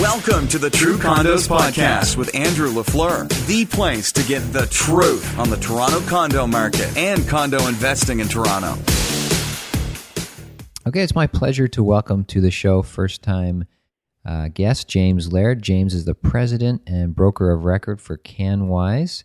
[0.00, 5.38] Welcome to the True Condos Podcast with Andrew LaFleur, the place to get the truth
[5.38, 8.74] on the Toronto condo market and condo investing in Toronto.
[10.86, 13.64] Okay, it's my pleasure to welcome to the show first time
[14.26, 15.62] uh, guest James Laird.
[15.62, 19.24] James is the president and broker of record for CanWise,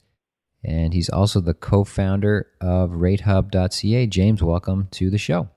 [0.64, 4.08] and he's also the co founder of RateHub.ca.
[4.08, 5.50] James, welcome to the show.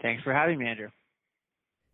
[0.00, 0.90] Thanks for having me, Andrew.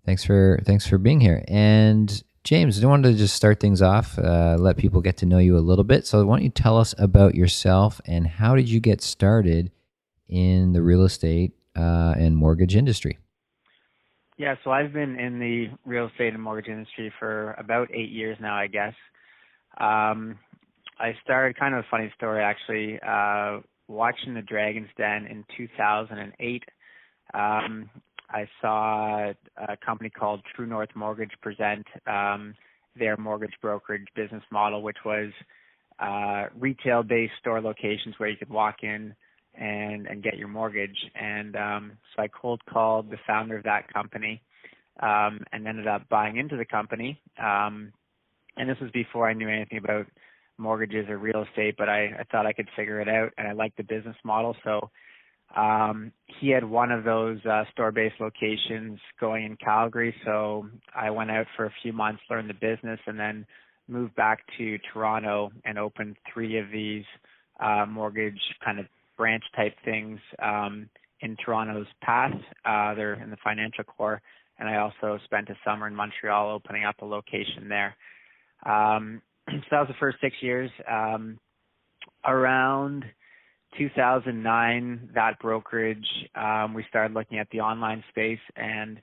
[0.05, 1.43] Thanks for thanks for being here.
[1.49, 5.39] And James, I wanted to just start things off, uh, let people get to know
[5.39, 6.07] you a little bit.
[6.07, 9.71] So, why don't you tell us about yourself and how did you get started
[10.27, 13.19] in the real estate uh, and mortgage industry?
[14.39, 18.39] Yeah, so I've been in the real estate and mortgage industry for about eight years
[18.41, 18.95] now, I guess.
[19.79, 20.39] Um,
[20.99, 26.65] I started kind of a funny story actually, uh, watching The Dragon's Den in 2008.
[27.35, 27.91] Um,
[28.31, 32.55] I saw a company called True North Mortgage present um,
[32.97, 35.31] their mortgage brokerage business model, which was
[35.99, 39.15] uh, retail-based store locations where you could walk in
[39.55, 40.97] and and get your mortgage.
[41.15, 44.43] And um, so I cold called the founder of that company
[45.01, 47.21] um, and ended up buying into the company.
[47.43, 47.93] Um,
[48.57, 50.07] and this was before I knew anything about
[50.59, 53.53] mortgages or real estate, but I, I thought I could figure it out, and I
[53.53, 54.55] liked the business model.
[54.63, 54.91] So
[55.57, 61.31] um, he had one of those uh, store-based locations going in Calgary, so I went
[61.31, 63.47] out for a few months, learned the business, and then
[63.89, 67.05] moved back to Toronto and opened three of these
[67.59, 68.87] uh, mortgage kind of
[69.17, 70.89] branch type things um,
[71.21, 72.33] in Toronto's path.
[72.65, 74.23] Uh, they're in the financial core,
[74.59, 77.97] and I also spent a summer in Montreal opening up a location there.
[78.65, 80.71] Um, so that was the first six years.
[80.91, 81.39] Um,
[82.25, 83.05] around
[83.79, 89.01] 2009, that brokerage, um, we started looking at the online space and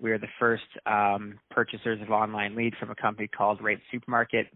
[0.00, 4.46] we were the first um, purchasers of online lead from a company called Rate Supermarket.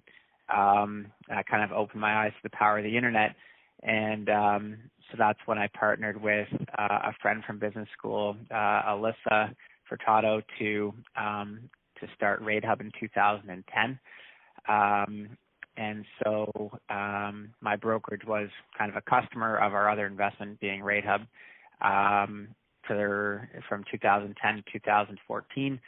[0.54, 3.34] Um, that kind of opened my eyes to the power of the internet.
[3.82, 4.78] And um,
[5.10, 6.48] so that's when I partnered with
[6.78, 9.54] uh, a friend from business school, uh, Alyssa
[9.90, 11.68] Furtado, to um,
[12.00, 13.98] to start Rate Hub in 2010.
[14.68, 15.28] Um,
[15.76, 20.80] and so um, my brokerage was kind of a customer of our other investment being
[20.80, 21.26] RateHub
[21.82, 22.48] um,
[22.86, 25.80] for from 2010 to 2014.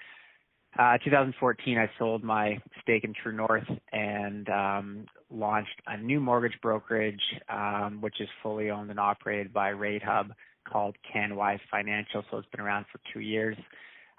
[0.79, 6.59] Uh, 2014, I sold my stake in True North and um, launched a new mortgage
[6.63, 10.31] brokerage, um, which is fully owned and operated by RateHub
[10.71, 12.23] called CanWise Financial.
[12.31, 13.57] So it's been around for two years.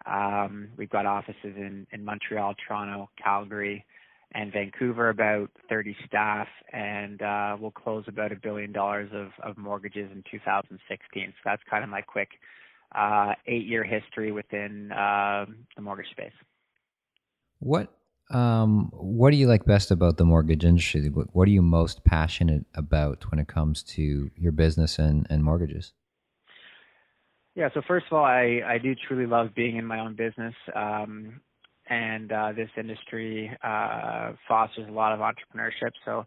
[0.05, 3.85] Um, we've got offices in, in Montreal, Toronto, Calgary,
[4.33, 9.57] and Vancouver, about 30 staff, and uh, we'll close about a billion dollars of, of
[9.57, 11.27] mortgages in 2016.
[11.27, 12.29] So that's kind of my quick
[12.95, 15.45] uh, eight-year history within uh,
[15.75, 16.31] the mortgage space.
[17.59, 17.91] What
[18.31, 21.09] um, what do you like best about the mortgage industry?
[21.09, 25.43] What, what are you most passionate about when it comes to your business and, and
[25.43, 25.93] mortgages?
[27.55, 30.53] Yeah, so first of all, I, I do truly love being in my own business.
[30.75, 31.41] Um,
[31.89, 35.91] and uh, this industry uh, fosters a lot of entrepreneurship.
[36.05, 36.19] So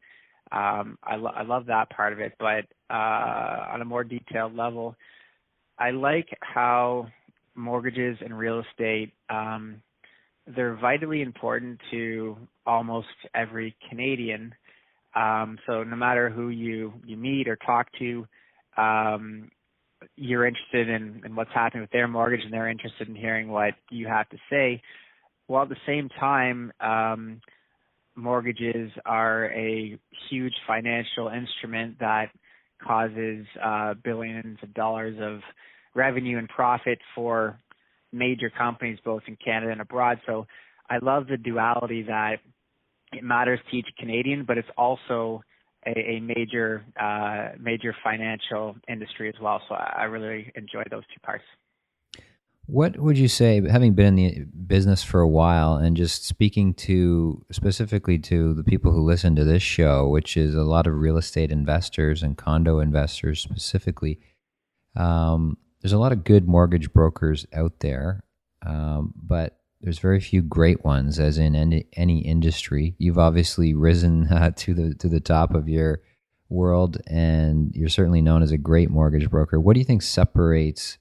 [0.50, 2.32] um, I, lo- I love that part of it.
[2.38, 4.96] But uh, on a more detailed level,
[5.78, 7.06] I like how
[7.54, 9.82] mortgages and real estate um,
[10.56, 12.36] they're vitally important to
[12.66, 14.54] almost every Canadian.
[15.14, 18.26] Um, so no matter who you you meet or talk to,
[18.76, 19.50] um,
[20.16, 23.74] you're interested in, in what's happening with their mortgage, and they're interested in hearing what
[23.90, 24.82] you have to say
[25.52, 27.38] while at the same time, um,
[28.16, 29.98] mortgages are a
[30.30, 32.30] huge financial instrument that
[32.82, 35.40] causes uh, billions of dollars of
[35.94, 37.60] revenue and profit for
[38.14, 40.18] major companies both in Canada and abroad.
[40.26, 40.46] So
[40.88, 42.36] I love the duality that
[43.12, 45.42] it matters to each Canadian, but it's also
[45.86, 49.60] a, a major uh, major financial industry as well.
[49.68, 51.44] So I really enjoy those two parts.
[52.66, 56.74] What would you say, having been in the business for a while and just speaking
[56.74, 60.94] to specifically to the people who listen to this show, which is a lot of
[60.94, 64.20] real estate investors and condo investors specifically,
[64.96, 68.22] um, there's a lot of good mortgage brokers out there,
[68.64, 72.94] um, but there's very few great ones, as in any, any industry.
[72.98, 76.00] You've obviously risen uh, to the to the top of your
[76.48, 79.58] world, and you're certainly known as a great mortgage broker.
[79.58, 80.98] What do you think separates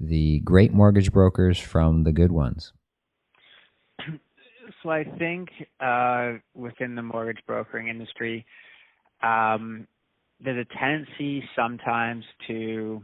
[0.00, 2.72] the great mortgage brokers from the good ones?
[4.82, 5.48] So I think
[5.80, 8.44] uh, within the mortgage brokering industry,
[9.22, 9.88] um,
[10.40, 13.02] there's a tendency sometimes to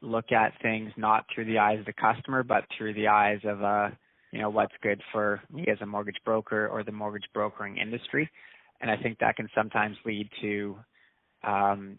[0.00, 3.60] look at things not through the eyes of the customer, but through the eyes of
[3.62, 3.96] a
[4.32, 8.28] you know what's good for me as a mortgage broker or the mortgage brokering industry,
[8.80, 10.76] and I think that can sometimes lead to
[11.46, 11.98] um,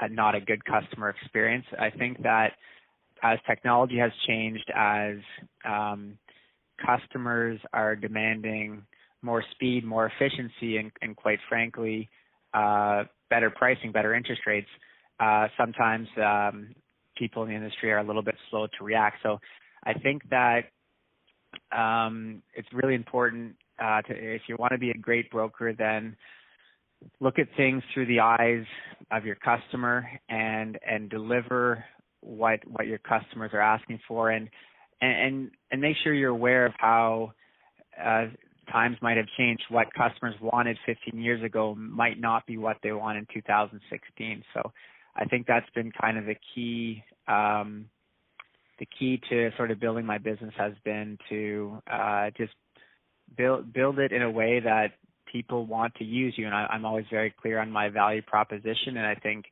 [0.00, 1.66] a, not a good customer experience.
[1.78, 2.52] I think that
[3.22, 5.16] as technology has changed, as
[5.64, 6.18] um,
[6.84, 8.82] customers are demanding
[9.22, 12.08] more speed, more efficiency, and, and quite frankly,
[12.54, 14.68] uh, better pricing, better interest rates,
[15.20, 16.74] uh, sometimes um,
[17.16, 19.16] people in the industry are a little bit slow to react.
[19.22, 19.38] So
[19.84, 20.64] I think that
[21.76, 26.16] um, it's really important uh, to, if you want to be a great broker, then
[27.20, 28.64] look at things through the eyes
[29.10, 31.84] of your customer and and deliver
[32.26, 34.48] what what your customers are asking for and
[35.00, 37.32] and and make sure you're aware of how
[38.02, 38.26] uh,
[38.70, 39.62] times might have changed.
[39.68, 44.42] What customers wanted 15 years ago might not be what they want in 2016.
[44.54, 44.72] So
[45.14, 47.02] I think that's been kind of the key.
[47.28, 47.86] Um,
[48.78, 52.52] the key to sort of building my business has been to uh, just
[53.36, 54.92] build build it in a way that
[55.30, 56.46] people want to use you.
[56.46, 58.96] And I, I'm always very clear on my value proposition.
[58.96, 59.46] And I think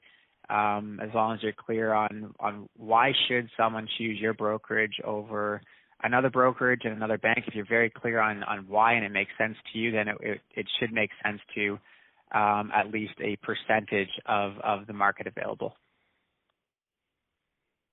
[0.51, 5.61] um, as long as you're clear on on why should someone choose your brokerage over
[6.03, 9.33] another brokerage and another bank, if you're very clear on on why and it makes
[9.39, 11.79] sense to you, then it it, it should make sense to
[12.33, 15.77] um, at least a percentage of of the market available.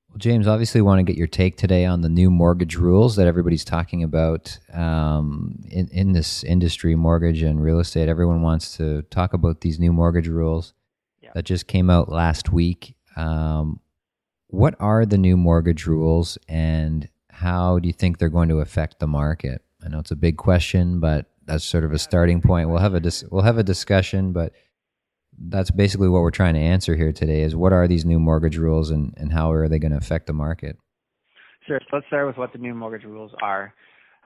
[0.09, 3.27] Well, James, obviously, want to get your take today on the new mortgage rules that
[3.27, 8.09] everybody's talking about um, in in this industry, mortgage and real estate.
[8.09, 10.73] Everyone wants to talk about these new mortgage rules
[11.31, 11.33] yeah.
[11.35, 12.95] that just came out last week.
[13.15, 13.79] Um,
[14.47, 18.99] what are the new mortgage rules, and how do you think they're going to affect
[18.99, 19.63] the market?
[19.83, 22.69] I know it's a big question, but that's sort of a starting point.
[22.69, 24.53] We'll have a dis- we'll have a discussion, but
[25.37, 28.57] that's basically what we're trying to answer here today is what are these new mortgage
[28.57, 30.77] rules and, and how are they going to affect the market?
[31.65, 31.79] Sure.
[31.89, 33.73] So let's start with what the new mortgage rules are.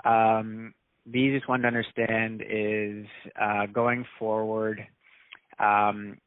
[0.04, 0.74] Um,
[1.06, 3.06] the easiest one to understand is
[3.40, 4.86] uh, going forward,
[5.60, 6.18] um,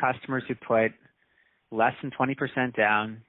[0.00, 0.92] customers who put
[1.70, 3.22] less than 20% down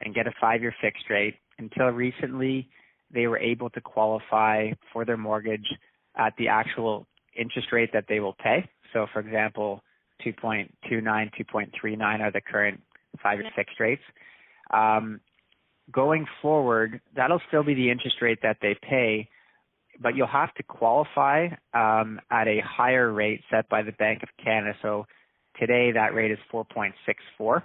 [0.00, 2.68] and get a five year fixed rate, until recently,
[3.12, 5.66] they were able to qualify for their mortgage
[6.16, 8.68] at the actual interest rate that they will pay.
[8.92, 9.82] So for example,
[10.24, 12.80] 2.29, 2.39 are the current
[13.22, 14.02] five-year fixed rates.
[14.72, 15.20] Um,
[15.90, 19.28] going forward, that'll still be the interest rate that they pay,
[20.00, 24.28] but you'll have to qualify um, at a higher rate set by the Bank of
[24.42, 24.76] Canada.
[24.80, 25.06] So
[25.58, 27.62] today that rate is 4.64.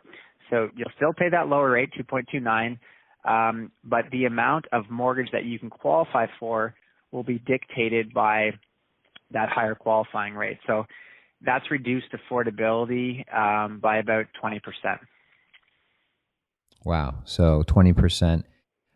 [0.50, 2.80] So you'll still pay that lower rate, 2.29,
[3.26, 6.74] um, but the amount of mortgage that you can qualify for
[7.12, 8.52] will be dictated by
[9.32, 10.60] that higher qualifying rate.
[10.66, 10.86] So
[11.42, 14.62] that's reduced affordability um, by about 20%.
[16.86, 17.16] Wow.
[17.26, 18.44] So 20%.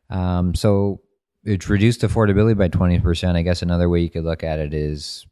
[0.10, 1.02] Um, so
[1.44, 3.36] it's reduced affordability by 20%.
[3.36, 5.26] I guess another way you could look at it is,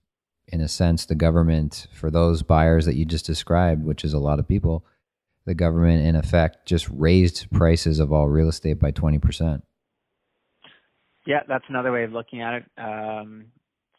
[0.52, 4.20] in a sense, the government, for those buyers that you just described, which is a
[4.20, 4.86] lot of people,
[5.46, 9.62] the government, in effect, just raised prices of all real estate by 20%.
[11.26, 12.64] Yeah, that's another way of looking at it.
[12.78, 13.46] Um,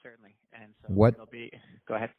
[0.03, 0.35] certainly.
[0.53, 1.31] And so what?
[1.31, 1.53] Be,
[1.87, 2.11] go ahead.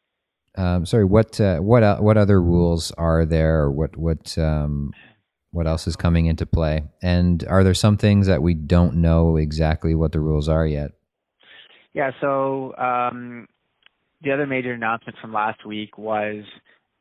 [0.55, 3.71] Um, sorry, what uh, what uh, what other rules are there?
[3.71, 4.91] What what um,
[5.51, 6.83] what else is coming into play?
[7.01, 10.91] And are there some things that we don't know exactly what the rules are yet?
[11.93, 12.11] Yeah.
[12.19, 13.47] So um,
[14.23, 16.43] the other major announcement from last week was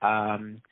[0.03, 0.62] um,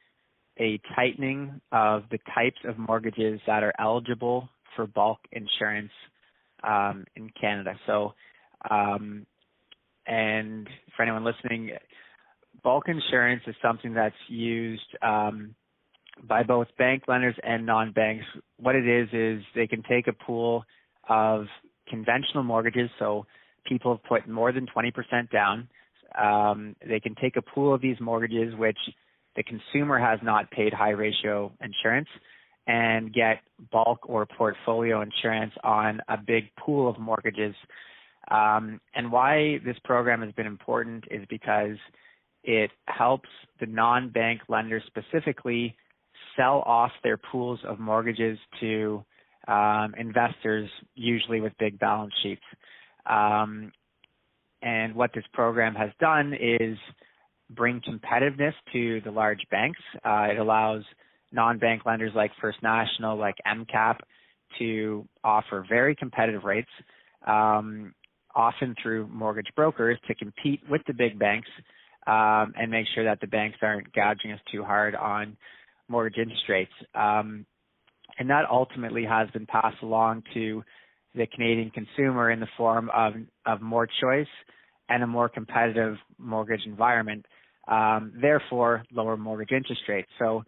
[0.58, 5.92] a tightening of the types of mortgages that are eligible for bulk insurance
[6.64, 7.74] um, in Canada.
[7.86, 8.14] So,
[8.70, 9.26] um,
[10.06, 11.72] and for anyone listening,
[12.62, 15.54] bulk insurance is something that's used um,
[16.26, 18.24] by both bank lenders and non-banks.
[18.58, 20.64] What it is is they can take a pool
[21.08, 21.46] of
[21.88, 23.26] conventional mortgages, so
[23.66, 25.68] people have put more than 20% down.
[26.16, 28.78] Um, they can take a pool of these mortgages, which
[29.36, 32.08] the consumer has not paid high ratio insurance,
[32.66, 33.40] and get
[33.72, 37.54] bulk or portfolio insurance on a big pool of mortgages.
[38.30, 41.76] Um, and why this program has been important is because
[42.44, 43.28] it helps
[43.60, 45.76] the non-bank lenders specifically
[46.36, 49.04] sell off their pools of mortgages to
[49.48, 52.42] um, investors, usually with big balance sheets.
[53.06, 53.72] Um,
[54.62, 56.76] and what this program has done is
[57.50, 59.80] bring competitiveness to the large banks.
[60.04, 60.82] Uh, it allows
[61.32, 63.98] non-bank lenders like First National, like MCAP,
[64.58, 66.70] to offer very competitive rates,
[67.26, 67.94] um,
[68.34, 71.48] often through mortgage brokers, to compete with the big banks
[72.06, 75.36] um, and make sure that the banks aren't gouging us too hard on
[75.88, 76.72] mortgage interest rates.
[76.94, 77.44] Um,
[78.18, 80.62] and that ultimately has been passed along to
[81.14, 83.14] the Canadian consumer in the form of,
[83.46, 84.26] of more choice
[84.88, 87.26] and a more competitive mortgage environment.
[87.66, 90.08] Um, therefore, lower mortgage interest rates.
[90.18, 90.42] So,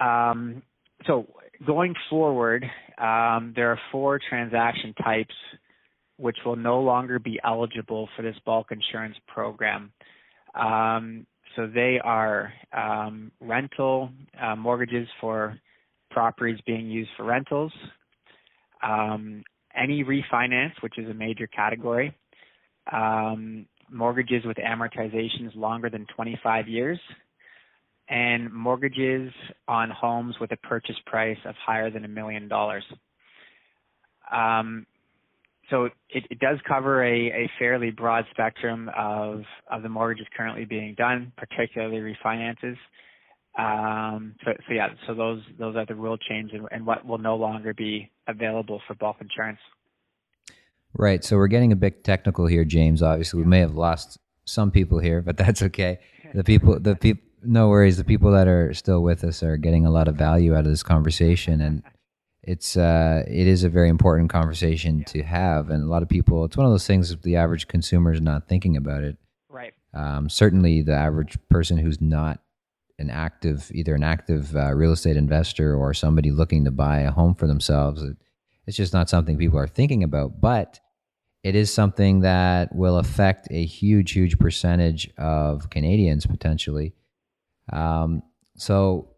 [0.00, 0.62] um,
[1.06, 1.26] so
[1.66, 2.64] going forward,
[2.98, 5.34] um, there are four transaction types
[6.18, 9.92] which will no longer be eligible for this bulk insurance program.
[10.54, 14.10] Um, so they are um, rental
[14.40, 15.58] uh, mortgages for
[16.10, 17.72] properties being used for rentals,
[18.82, 19.42] um,
[19.76, 22.16] any refinance, which is a major category,
[22.92, 26.98] um, mortgages with amortizations longer than 25 years,
[28.08, 29.32] and mortgages
[29.66, 32.84] on homes with a purchase price of higher than a million dollars.
[34.32, 34.86] Um,
[35.70, 40.64] so it, it, does cover a, a, fairly broad spectrum of, of the mortgages currently
[40.64, 42.76] being done, particularly refinances.
[43.58, 47.18] Um, so, so, yeah, so those those are the rule changes and, and what will
[47.18, 49.58] no longer be available for bulk insurance.
[50.94, 51.24] Right.
[51.24, 53.02] So we're getting a bit technical here, James.
[53.02, 55.98] Obviously, we may have lost some people here, but that's okay.
[56.34, 57.96] The people, the people, no worries.
[57.96, 60.66] The people that are still with us are getting a lot of value out of
[60.66, 61.82] this conversation, and
[62.42, 65.70] it's uh, it is a very important conversation to have.
[65.70, 67.16] And a lot of people, it's one of those things.
[67.16, 69.16] The average consumer is not thinking about it.
[69.48, 69.72] Right.
[69.94, 72.40] Um, certainly, the average person who's not
[72.98, 77.10] an active, either an active uh, real estate investor or somebody looking to buy a
[77.10, 78.02] home for themselves.
[78.02, 78.16] It,
[78.66, 80.80] it's just not something people are thinking about, but
[81.42, 86.92] it is something that will affect a huge, huge percentage of Canadians potentially.
[87.72, 88.22] Um,
[88.56, 89.10] so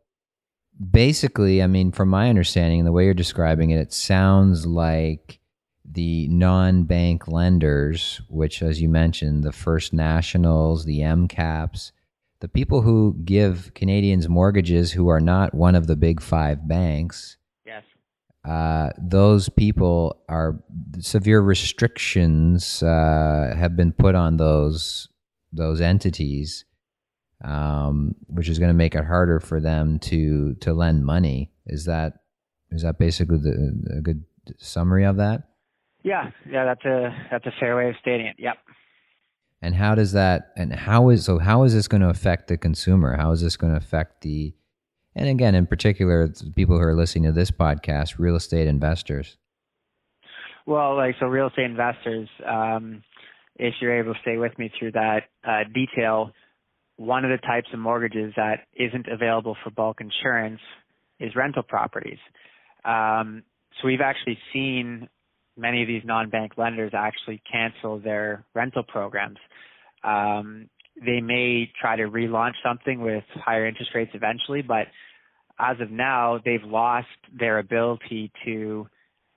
[0.90, 5.40] basically, I mean, from my understanding, and the way you're describing it, it sounds like
[5.84, 11.92] the non bank lenders, which, as you mentioned, the First Nationals, the MCAPs,
[12.40, 17.37] the people who give Canadians mortgages who are not one of the big five banks
[18.44, 20.62] uh, those people are
[20.99, 25.09] severe restrictions uh, have been put on those
[25.52, 26.64] those entities,
[27.44, 31.50] um, which is going to make it harder for them to to lend money.
[31.66, 32.20] Is that
[32.70, 34.25] is that basically the, a good
[34.56, 35.42] summary of that?
[36.02, 38.37] Yeah, yeah, that's a that's a fair way of stating it.
[38.38, 38.56] Yep.
[39.62, 42.56] And how does that and how is so how is this going to affect the
[42.56, 43.16] consumer?
[43.16, 44.54] How is this going to affect the
[45.14, 49.36] and again, in particular, people who are listening to this podcast, real estate investors?
[50.66, 52.28] Well, like so, real estate investors.
[52.46, 53.02] Um,
[53.56, 56.30] if you're able to stay with me through that uh, detail,
[56.96, 60.60] one of the types of mortgages that isn't available for bulk insurance
[61.18, 62.18] is rental properties.
[62.84, 63.42] Um,
[63.80, 65.08] so we've actually seen
[65.60, 69.38] many of these non-bank lenders actually cancel their rental programs.
[70.02, 74.86] Um, they may try to relaunch something with higher interest rates eventually, but
[75.58, 77.06] as of now, they've lost
[77.38, 78.88] their ability to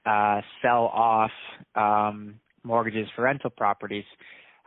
[0.05, 1.31] uh, sell off
[1.75, 4.05] um, mortgages for rental properties.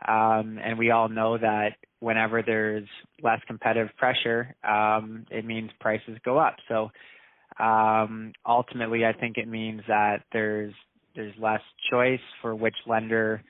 [0.07, 2.87] Um, and we all know that whenever there's
[3.23, 6.57] less competitive pressure, um, it means prices go up.
[6.67, 6.91] So
[7.59, 10.73] um, ultimately, I think it means that there's
[11.17, 13.43] there's less choice for which lender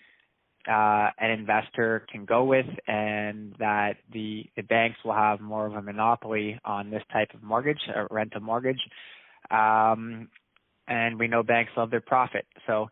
[0.68, 5.74] uh, an investor can go with, and that the the banks will have more of
[5.74, 8.82] a monopoly on this type of mortgage, a rental mortgage.
[9.52, 10.30] Um,
[10.88, 12.90] and we know banks love their profit, so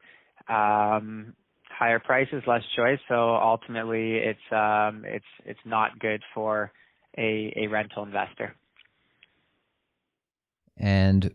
[0.48, 1.34] um,
[1.70, 3.00] higher prices, less choice.
[3.10, 6.72] So ultimately, it's um, it's it's not good for
[7.18, 8.56] a a rental investor.
[10.78, 11.34] And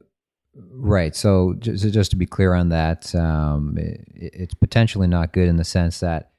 [0.55, 1.15] Right.
[1.15, 5.57] So just, just to be clear on that, um, it, it's potentially not good in
[5.57, 6.31] the sense that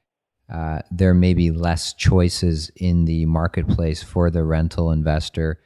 [0.52, 5.60] uh, there may be less choices in the marketplace for the rental investor.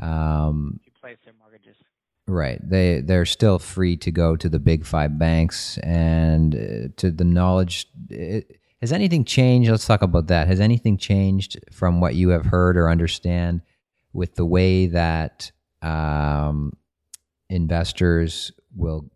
[0.00, 1.76] Um, place their mortgages.
[2.26, 2.58] Right.
[2.62, 7.24] They they're still free to go to the big five banks and uh, to the
[7.24, 7.86] knowledge.
[8.10, 9.70] It, has anything changed?
[9.70, 10.46] Let's talk about that.
[10.46, 13.62] Has anything changed from what you have heard or understand
[14.12, 15.50] with the way that
[15.82, 16.72] um,
[17.48, 19.10] investors will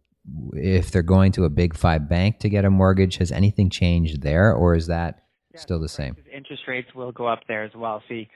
[0.53, 4.23] if they're going to a big five bank to get a mortgage has anything changed
[4.23, 6.17] there or is that yeah, still the same?
[6.33, 8.03] interest rates will go up there as well.
[8.09, 8.29] See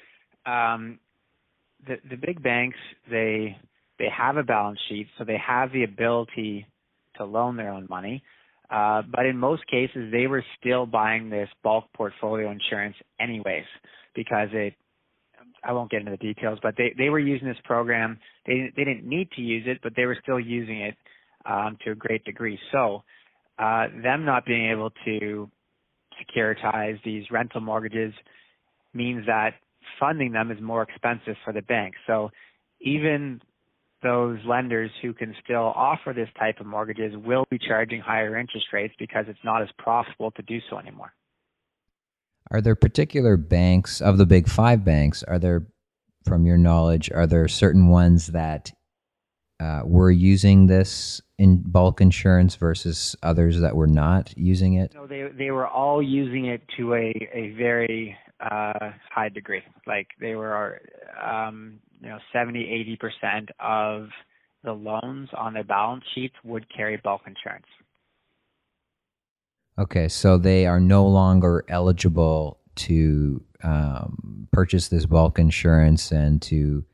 [0.45, 0.99] um,
[1.87, 2.79] the the big banks
[3.11, 3.57] they
[3.99, 6.67] they have a balance sheet so they have the ability
[7.17, 8.23] to loan their own money.
[8.69, 13.65] Uh, but in most cases they were still buying this bulk portfolio insurance anyways
[14.15, 14.75] because it
[15.67, 18.19] I won't get into the details, but they, they were using this program.
[18.47, 20.95] They they didn't need to use it, but they were still using it
[21.45, 22.59] um, to a great degree.
[22.73, 23.03] So
[23.59, 25.51] uh, them not being able to
[26.21, 28.15] securitize these rental mortgages
[28.95, 29.55] means that
[30.01, 31.95] funding them is more expensive for the bank.
[32.07, 32.31] So
[32.81, 33.41] even
[34.03, 38.67] those lenders who can still offer this type of mortgages will be charging higher interest
[38.73, 41.13] rates because it's not as profitable to do so anymore.
[42.51, 45.23] Are there particular banks of the big five banks?
[45.23, 45.67] Are there,
[46.25, 48.73] from your knowledge, are there certain ones that
[49.59, 54.93] uh, were using this in bulk insurance versus others that were not using it?
[54.95, 59.63] No, they they were all using it to a a very uh, high degree.
[59.87, 60.81] Like they were,
[61.23, 64.09] um, you know, 70, 80 percent of
[64.63, 67.67] the loans on their balance sheets would carry bulk insurance.
[69.79, 76.85] Okay, so they are no longer eligible to um, purchase this bulk insurance and to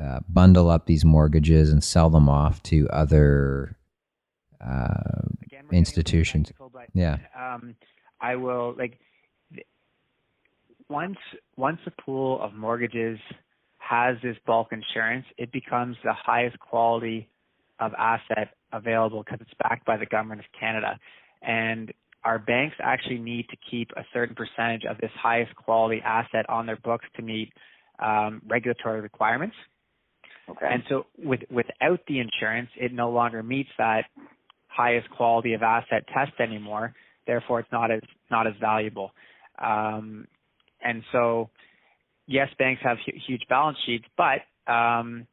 [0.00, 3.76] uh, bundle up these mortgages and sell them off to other
[4.60, 6.50] uh, Again, institutions.
[6.94, 7.18] Yeah.
[7.38, 7.76] Um,
[8.20, 8.98] I will like
[10.88, 11.18] once
[11.56, 13.18] once a pool of mortgages
[13.78, 17.28] has this bulk insurance, it becomes the highest quality
[17.80, 20.98] of asset available because it's backed by the government of Canada.
[21.46, 21.92] And
[22.24, 26.66] our banks actually need to keep a certain percentage of this highest quality asset on
[26.66, 27.52] their books to meet
[27.98, 29.56] um, regulatory requirements.
[30.48, 30.66] Okay.
[30.70, 34.04] And so with, without the insurance, it no longer meets that
[34.68, 36.94] highest quality of asset test anymore.
[37.26, 39.12] Therefore, it's not as not as valuable.
[39.58, 40.26] Um,
[40.82, 41.50] and so,
[42.26, 42.96] yes, banks have
[43.26, 45.26] huge balance sheets, but um,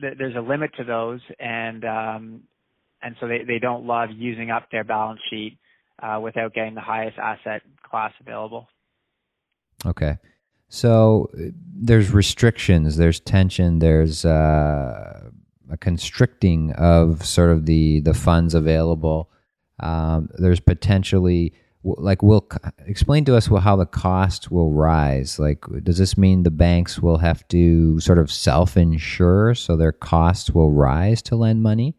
[0.00, 2.42] th- there's a limit to those, and um,
[3.02, 5.58] and so they, they don't love using up their balance sheet
[6.02, 8.68] uh, without getting the highest asset class available.
[9.84, 10.16] Okay.
[10.68, 15.30] So there's restrictions, there's tension, there's uh,
[15.70, 19.30] a constricting of sort of the the funds available.
[19.78, 21.52] Um, there's potentially
[21.84, 22.48] like will
[22.86, 25.38] explain to us how the cost will rise.
[25.38, 29.92] Like, does this mean the banks will have to sort of self insure so their
[29.92, 31.94] costs will rise to lend money?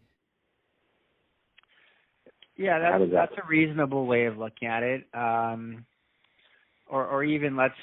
[2.57, 5.05] Yeah, that's that's a reasonable way of looking at it.
[5.13, 5.85] Um,
[6.87, 7.75] or or even let's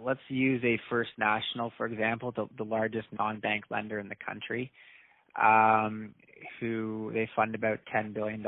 [0.00, 4.70] let's use a First National, for example, the, the largest non-bank lender in the country,
[5.40, 6.14] um,
[6.60, 8.44] who they fund about $10 billion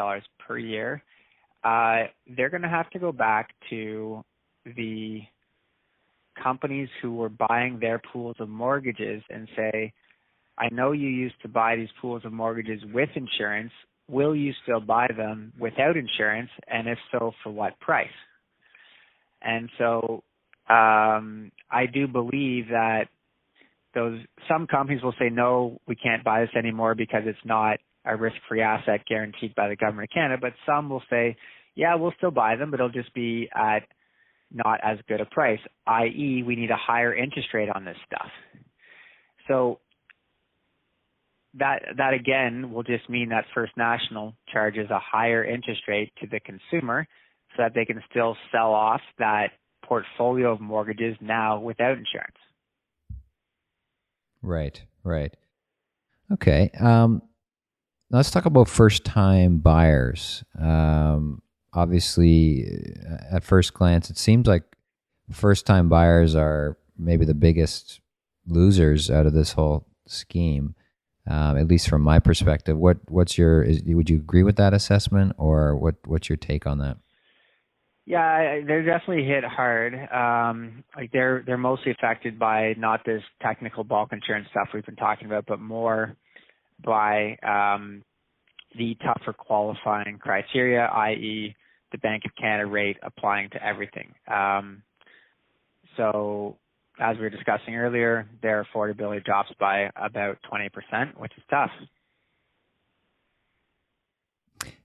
[0.46, 1.03] per year.
[1.62, 2.05] Uh,
[2.37, 4.24] they're going to have to go back to
[4.77, 5.20] the
[6.42, 9.92] companies who were buying their pools of mortgages and say,
[10.59, 13.72] I know you used to buy these pools of mortgages with insurance.
[14.09, 16.51] Will you still buy them without insurance?
[16.67, 18.09] And if so, for what price?
[19.43, 20.23] And so
[20.69, 23.05] um, I do believe that
[23.95, 28.17] those some companies will say no, we can't buy this anymore because it's not a
[28.17, 30.38] risk-free asset guaranteed by the government of Canada.
[30.40, 31.37] But some will say,
[31.75, 33.81] yeah, we'll still buy them, but it'll just be at
[34.53, 35.61] not as good a price.
[35.87, 38.29] I.e., we need a higher interest rate on this stuff.
[39.49, 39.81] So
[41.59, 46.27] that that again will just mean that First National charges a higher interest rate to
[46.27, 47.07] the consumer
[47.57, 49.51] so that they can still sell off that
[49.85, 52.37] portfolio of mortgages now without insurance.
[54.43, 55.35] Right, right.
[56.33, 56.71] Okay.
[56.81, 57.23] Um,
[58.11, 60.45] let's talk about first time buyers.
[60.59, 62.67] Um, obviously,
[63.31, 64.64] at first glance, it seems like
[65.31, 68.01] first time buyers are maybe the biggest
[68.47, 70.75] losers out of this whole scheme.
[71.26, 74.74] Um, at least from my perspective, what what's your is, would you agree with that
[74.74, 76.98] assessment, or what what's your take on that?
[78.06, 79.94] Yeah, they're definitely hit hard.
[80.12, 84.96] Um, like they're they're mostly affected by not this technical bulk insurance stuff we've been
[84.96, 86.14] talking about, but more
[86.84, 88.02] by um,
[88.76, 91.54] the tougher qualifying criteria, i.e.,
[91.92, 94.12] the Bank of Canada rate applying to everything.
[94.28, 94.82] Um,
[95.96, 96.58] so,
[96.98, 101.70] as we were discussing earlier, their affordability drops by about 20%, which is tough.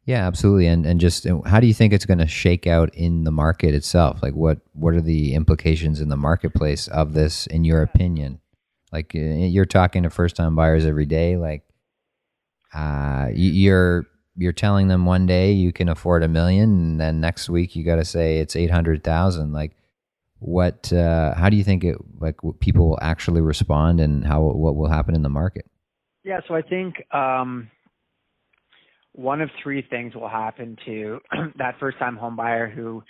[0.05, 0.65] Yeah, absolutely.
[0.65, 3.75] And and just how do you think it's going to shake out in the market
[3.75, 4.23] itself?
[4.23, 8.39] Like what what are the implications in the marketplace of this in your opinion?
[8.91, 11.63] Like uh, you're talking to first time buyers every day like
[12.73, 17.49] uh you're you're telling them one day you can afford a million and then next
[17.49, 19.75] week you got to say it's 800,000 like
[20.39, 24.75] what uh how do you think it like people will actually respond and how what
[24.75, 25.65] will happen in the market?
[26.23, 27.69] Yeah, so I think um
[29.13, 31.19] one of three things will happen to
[31.57, 33.03] that first time home buyer who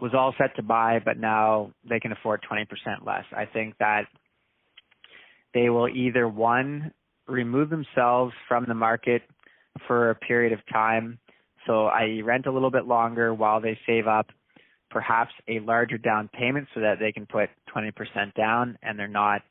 [0.00, 2.66] was all set to buy, but now they can afford 20%
[3.04, 3.24] less.
[3.36, 4.04] I think that
[5.54, 6.92] they will either one,
[7.26, 9.22] remove themselves from the market
[9.86, 11.18] for a period of time.
[11.66, 14.28] So I rent a little bit longer while they save up
[14.90, 19.42] perhaps a larger down payment so that they can put 20% down and they're not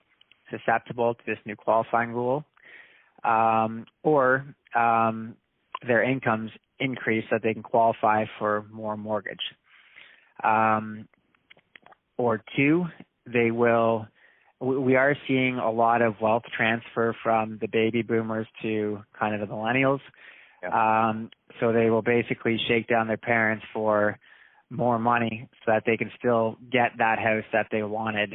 [0.50, 2.43] susceptible to this new qualifying rule,
[3.23, 4.45] um, or
[4.76, 5.36] um,
[5.86, 9.39] their incomes increase so that they can qualify for more mortgage.
[10.43, 11.08] Um,
[12.17, 12.86] or two,
[13.26, 14.08] they will.
[14.60, 19.47] We are seeing a lot of wealth transfer from the baby boomers to kind of
[19.47, 20.00] the millennials.
[20.63, 21.10] Yeah.
[21.10, 24.17] Um, so they will basically shake down their parents for
[24.69, 28.34] more money so that they can still get that house that they wanted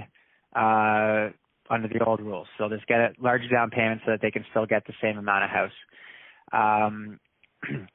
[0.57, 1.31] uh,
[1.71, 2.47] under the old rules.
[2.59, 5.19] So just get a larger down payment so that they can still get the same
[5.19, 5.73] amount of house.
[6.53, 7.21] Um,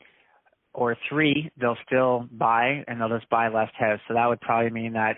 [0.73, 3.99] or three, they'll still buy and they'll just buy less house.
[4.07, 5.17] So that would probably mean that,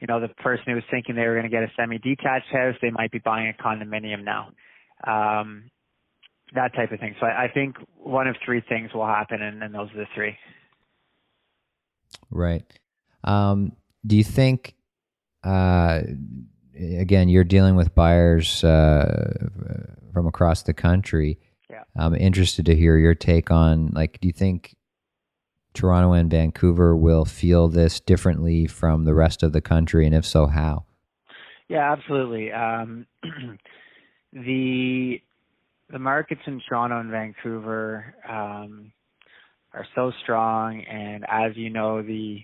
[0.00, 2.74] you know, the person who was thinking they were going to get a semi-detached house,
[2.80, 4.48] they might be buying a condominium now.
[5.06, 5.70] Um,
[6.54, 7.14] that type of thing.
[7.20, 10.06] So I, I think one of three things will happen, and, and those are the
[10.14, 10.36] three.
[12.36, 12.64] Right.
[13.24, 13.72] Um,
[14.06, 14.74] do you think,
[15.42, 16.02] uh,
[16.74, 19.48] again, you're dealing with buyers uh,
[20.12, 21.38] from across the country?
[21.70, 21.82] Yeah.
[21.96, 24.76] I'm interested to hear your take on, like, do you think
[25.74, 30.24] Toronto and Vancouver will feel this differently from the rest of the country, and if
[30.24, 30.84] so, how?
[31.68, 32.52] Yeah, absolutely.
[32.52, 33.06] Um,
[34.32, 35.20] the
[35.88, 38.92] the markets in Toronto and Vancouver um,
[39.76, 42.40] are so strong, and as you know, the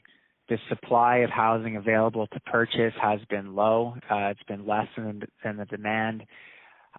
[0.48, 3.94] the supply of housing available to purchase has been low.
[4.10, 6.24] Uh, it's been less than, than the demand.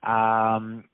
[0.01, 0.85] Um,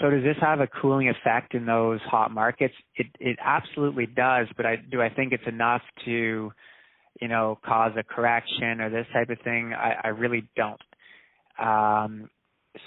[0.00, 2.74] so does this have a cooling effect in those hot markets?
[2.96, 6.52] It it absolutely does, but I do I think it's enough to,
[7.20, 9.72] you know, cause a correction or this type of thing.
[9.72, 10.80] I, I really don't.
[11.58, 12.30] Um,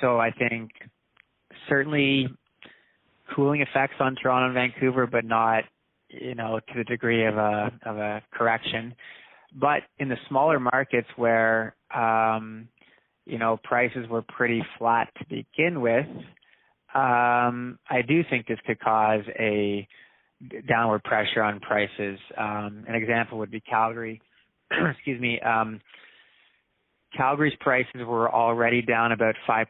[0.01, 0.71] so I think
[1.69, 2.27] certainly
[3.35, 5.63] cooling effects on Toronto and Vancouver, but not,
[6.19, 8.95] you know, to the degree of a of a correction.
[9.53, 12.67] But in the smaller markets where um,
[13.25, 16.07] you know prices were pretty flat to begin with,
[16.93, 19.87] um, I do think this could cause a
[20.67, 22.19] downward pressure on prices.
[22.37, 24.21] Um, an example would be Calgary.
[24.71, 25.39] Excuse me.
[25.41, 25.81] Um,
[27.15, 29.65] Calgary's prices were already down about 5%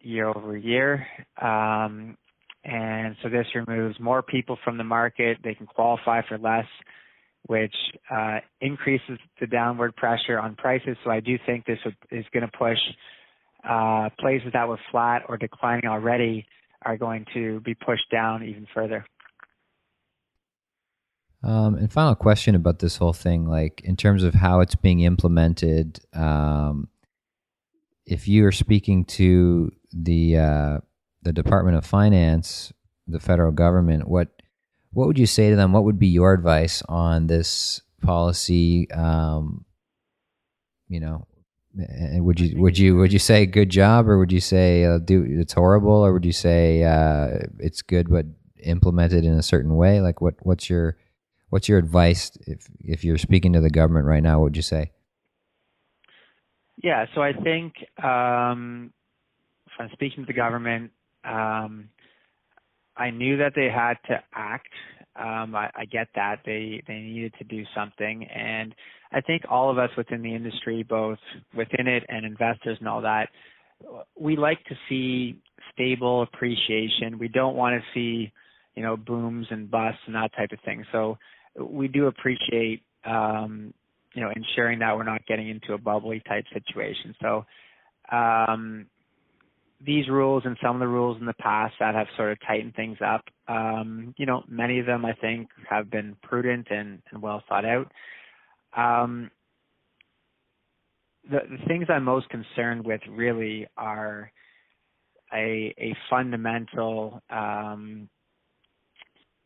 [0.00, 1.06] year over year.
[1.40, 2.16] Um,
[2.64, 5.38] and so this removes more people from the market.
[5.42, 6.66] They can qualify for less,
[7.46, 7.74] which
[8.10, 10.96] uh, increases the downward pressure on prices.
[11.04, 11.78] So I do think this
[12.10, 12.78] is going to push
[13.68, 16.46] uh, places that were flat or declining already
[16.82, 19.04] are going to be pushed down even further.
[21.42, 25.00] Um, and final question about this whole thing, like in terms of how it's being
[25.00, 26.00] implemented.
[26.12, 26.88] Um,
[28.04, 30.78] if you are speaking to the uh,
[31.22, 32.72] the Department of Finance,
[33.06, 34.28] the federal government, what
[34.92, 35.72] what would you say to them?
[35.72, 38.90] What would be your advice on this policy?
[38.90, 39.64] Um,
[40.88, 41.26] you know,
[41.76, 44.98] and would you would you would you say good job or would you say uh,
[44.98, 48.26] do it's horrible or would you say uh, it's good but
[48.62, 50.96] implemented in a certain way like what what's your
[51.50, 54.62] what's your advice if if you're speaking to the government right now what would you
[54.62, 54.90] say
[56.82, 58.92] yeah so i think um,
[59.66, 60.90] if i'm speaking to the government
[61.24, 61.88] um,
[62.96, 64.72] i knew that they had to act
[65.16, 68.74] um, I, I get that they they needed to do something, and
[69.12, 71.18] I think all of us within the industry, both
[71.54, 73.28] within it and investors, and all that
[74.18, 75.40] we like to see
[75.72, 77.18] stable appreciation.
[77.18, 78.32] We don't want to see,
[78.74, 80.84] you know, booms and busts and that type of thing.
[80.92, 81.18] So
[81.58, 83.72] we do appreciate, um,
[84.14, 87.14] you know, ensuring that we're not getting into a bubbly type situation.
[87.20, 87.44] So
[88.12, 88.86] um,
[89.84, 92.74] these rules and some of the rules in the past that have sort of tightened
[92.74, 97.22] things up, um, you know, many of them I think have been prudent and, and
[97.22, 97.90] well thought out.
[98.76, 99.30] Um,
[101.30, 104.30] the, the things I'm most concerned with really are
[105.32, 108.08] a, a fundamental um,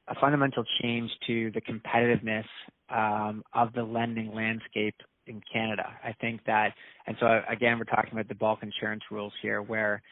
[0.07, 2.45] a fundamental change to the competitiveness
[2.91, 4.95] um, of the lending landscape
[5.27, 5.89] in Canada.
[6.05, 6.75] I think that,
[7.07, 10.03] and so again, we're talking about the bulk insurance rules here, where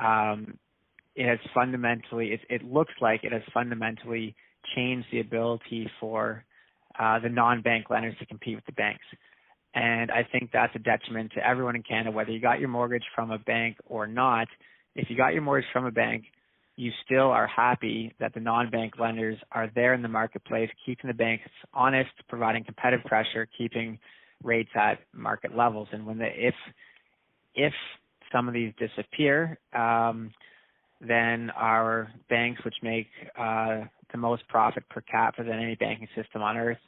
[0.00, 0.58] um,
[1.14, 4.36] it has fundamentally, it, it, looks like it has fundamentally
[4.76, 6.44] changed the ability for
[6.98, 9.04] uh, the non-bank lenders to compete with the banks.
[9.74, 13.04] And I think that's a detriment to everyone in Canada, whether you got your mortgage
[13.14, 14.48] from a bank or not.
[14.94, 16.24] If you got your mortgage from a bank,
[16.76, 21.14] you still are happy that the non-bank lenders are there in the marketplace, keeping the
[21.14, 23.98] banks honest, providing competitive pressure, keeping
[24.44, 25.88] rates at market levels.
[25.92, 26.54] And when the if
[27.56, 27.72] if
[28.32, 30.32] some of these disappear, um,
[31.00, 33.06] then our banks, which make
[33.38, 33.80] uh,
[34.12, 36.78] the most profit per capita than any banking system on earth,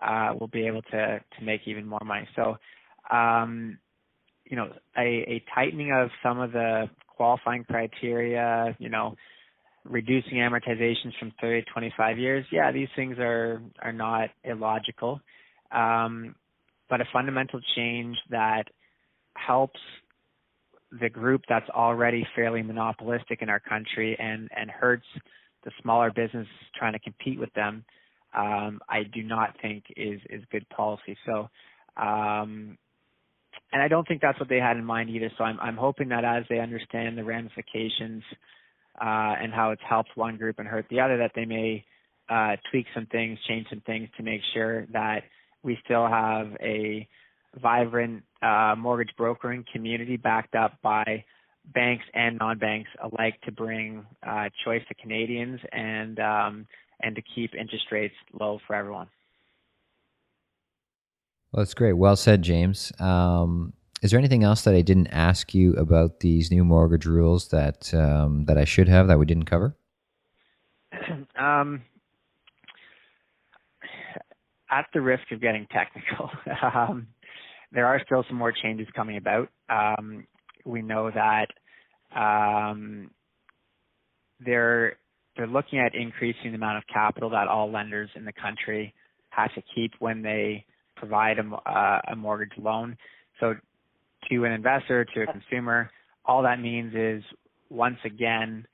[0.00, 2.28] uh, will be able to to make even more money.
[2.34, 2.56] So,
[3.14, 3.78] um,
[4.44, 9.14] you know, a, a tightening of some of the qualifying criteria, you know,
[9.84, 15.20] reducing amortizations from 30 to 25 years, yeah, these things are are not illogical.
[15.70, 16.34] Um,
[16.90, 18.64] but a fundamental change that
[19.34, 19.80] helps
[21.00, 25.06] the group that's already fairly monopolistic in our country and and hurts
[25.64, 27.84] the smaller business trying to compete with them,
[28.36, 31.16] um, I do not think is is good policy.
[31.26, 31.48] So,
[31.96, 32.76] um,
[33.72, 35.30] and I don't think that's what they had in mind either.
[35.38, 38.22] So I'm I'm hoping that as they understand the ramifications
[39.00, 41.84] uh, and how it's helped one group and hurt the other, that they may
[42.28, 45.22] uh, tweak some things, change some things to make sure that
[45.62, 47.06] we still have a
[47.60, 51.24] vibrant uh, mortgage brokering community backed up by
[51.74, 56.66] banks and non-banks alike to bring uh, choice to Canadians and um,
[57.00, 59.08] and to keep interest rates low for everyone.
[61.52, 61.92] Well, that's great.
[61.92, 62.92] Well said, James.
[62.98, 67.48] Um, is there anything else that I didn't ask you about these new mortgage rules
[67.48, 69.76] that um, that I should have that we didn't cover?
[71.38, 71.82] um,
[74.70, 76.30] at the risk of getting technical,
[76.74, 77.06] um,
[77.72, 79.48] there are still some more changes coming about.
[79.68, 80.26] Um,
[80.64, 81.46] we know that
[82.14, 83.10] um,
[84.44, 84.96] they're
[85.36, 88.94] they're looking at increasing the amount of capital that all lenders in the country
[89.30, 90.64] have to keep when they
[90.96, 92.96] provide a, uh, a mortgage loan.
[93.40, 93.54] So
[94.30, 95.90] to an investor, to a consumer,
[96.26, 97.24] all that means is
[97.70, 98.66] once again,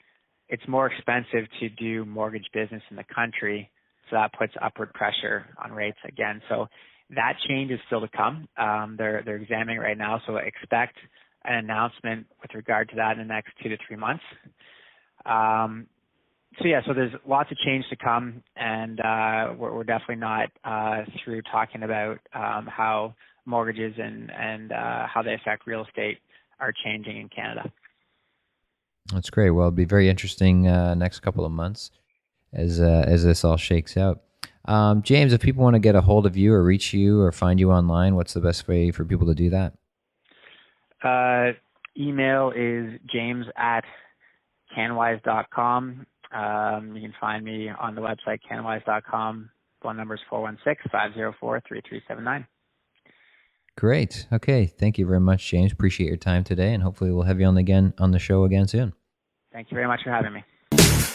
[0.48, 3.70] it's more expensive to do mortgage business in the country.
[4.10, 6.42] So that puts upward pressure on rates again.
[6.48, 6.66] So
[7.10, 8.48] that change is still to come.
[8.56, 10.96] Um, they're they're examining right now, so expect
[11.44, 14.24] an announcement with regard to that in the next two to three months.
[15.24, 15.86] Um,
[16.60, 20.50] so yeah, so there's lots of change to come, and uh, we're, we're, definitely not
[20.64, 23.14] uh, through talking about um, how
[23.46, 26.18] mortgages and and uh, how they affect real estate
[26.60, 27.70] are changing in Canada.
[29.12, 29.50] That's great.
[29.50, 31.90] Well, it'll be very interesting uh, next couple of months
[32.52, 34.22] as uh, as this all shakes out.
[34.68, 37.32] Um, James, if people want to get a hold of you or reach you or
[37.32, 39.72] find you online, what's the best way for people to do that?
[41.02, 41.52] Uh,
[41.98, 43.84] email is james at
[44.74, 46.06] canwise.com.
[46.32, 49.48] Um, you can find me on the website canwise.com.
[49.82, 52.46] Phone number is 416 504 3379.
[53.78, 54.26] Great.
[54.32, 54.66] Okay.
[54.66, 55.72] Thank you very much, James.
[55.72, 58.68] Appreciate your time today, and hopefully we'll have you on again on the show again
[58.68, 58.92] soon.
[59.50, 60.44] Thank you very much for having me.